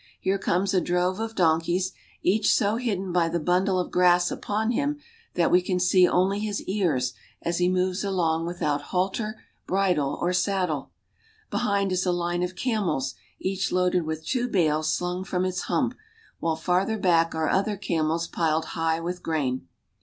I 0.01 0.03
Here 0.21 0.39
comes 0.39 0.73
a 0.73 0.81
drov^J 0.81 1.19
of 1.19 1.35
donkeys, 1.35 1.93
each 2.23 2.57
hidden 2.57 3.13
by 3.13 3.29
the 3.29 3.39
bundl^ 3.39 3.79
of 3.79 3.91
grass 3.91 4.31
upon 4.31 4.71
hiiftl 4.71 4.97
that 5.35 5.51
we 5.51 5.61
can 5.61 5.79
see 5.79 6.07
onl^l 6.07 6.39
his 6.41 6.59
ears 6.63 7.13
as 7.43 7.59
he 7.59 7.69
moves' 7.69 8.03
along 8.03 8.47
without 8.47 8.81
halter, 8.81 9.39
bridle, 9.67 10.17
or 10.19 10.33
saddle. 10.33 10.89
Be 11.51 11.59
els, 12.71 13.15
each 13.39 13.71
loaded 13.71 14.01
with 14.07 14.25
two 14.25 14.47
bales 14.47 14.91
slung 14.91 15.23
from 15.23 15.45
its 15.45 15.61
hump, 15.69 15.93
while 16.39 16.55
farther 16.55 16.97
back 16.97 17.35
are 17.35 17.47
other 17.49 17.77
camels 17.77 18.25
piled 18.27 18.65
high 18.73 18.99
with 18.99 19.21
grain. 19.21 19.67